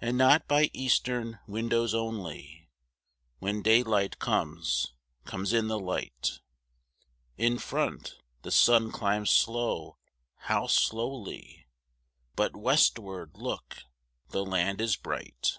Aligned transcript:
And 0.00 0.18
not 0.18 0.46
by 0.46 0.68
eastern 0.74 1.38
windows 1.46 1.94
only, 1.94 2.68
When 3.38 3.62
daylight 3.62 4.18
comes, 4.18 4.92
comes 5.24 5.54
in 5.54 5.68
the 5.68 5.78
light; 5.78 6.40
In 7.38 7.56
front 7.58 8.18
the 8.42 8.50
sun 8.50 8.92
climbs 8.92 9.30
slow, 9.30 9.96
how 10.40 10.66
slowly! 10.66 11.66
But 12.34 12.54
westward, 12.54 13.30
look, 13.38 13.78
the 14.28 14.44
land 14.44 14.82
is 14.82 14.94
bright! 14.96 15.58